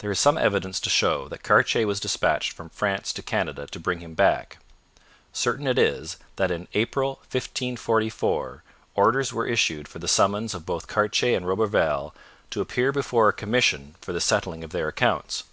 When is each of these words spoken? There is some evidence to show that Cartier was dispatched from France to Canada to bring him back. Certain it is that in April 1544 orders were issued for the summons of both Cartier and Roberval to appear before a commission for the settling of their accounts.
There 0.00 0.10
is 0.10 0.20
some 0.20 0.36
evidence 0.36 0.78
to 0.80 0.90
show 0.90 1.26
that 1.28 1.42
Cartier 1.42 1.86
was 1.86 1.98
dispatched 1.98 2.52
from 2.52 2.68
France 2.68 3.14
to 3.14 3.22
Canada 3.22 3.66
to 3.68 3.80
bring 3.80 4.00
him 4.00 4.12
back. 4.12 4.58
Certain 5.32 5.66
it 5.66 5.78
is 5.78 6.18
that 6.36 6.50
in 6.50 6.68
April 6.74 7.12
1544 7.30 8.62
orders 8.94 9.32
were 9.32 9.46
issued 9.46 9.88
for 9.88 10.00
the 10.00 10.06
summons 10.06 10.52
of 10.52 10.66
both 10.66 10.86
Cartier 10.86 11.34
and 11.34 11.46
Roberval 11.46 12.14
to 12.50 12.60
appear 12.60 12.92
before 12.92 13.30
a 13.30 13.32
commission 13.32 13.94
for 14.02 14.12
the 14.12 14.20
settling 14.20 14.62
of 14.62 14.70
their 14.72 14.88
accounts. 14.88 15.44